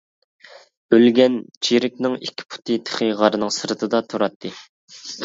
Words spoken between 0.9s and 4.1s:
ئۆلگەن چېرىكنىڭ ئىككى پۇتى تېخى غارنىڭ سىرتىدا